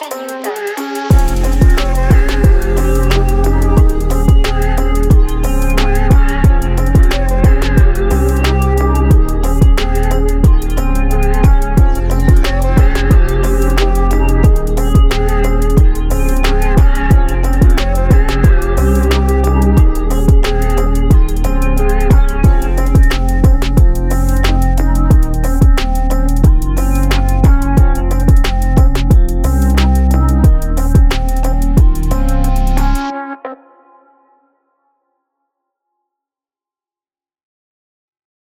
[0.00, 0.57] Avenida.